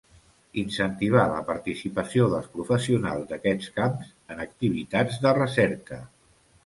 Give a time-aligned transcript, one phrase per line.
[0.59, 6.01] Incentivar la participació dels professionals d'aquests camps en activitats de recerca.